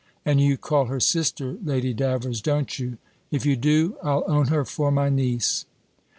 [0.25, 2.97] And you call her sister, Lady Davers, don't you?
[3.29, 5.67] If you do, I'll own her for my niece."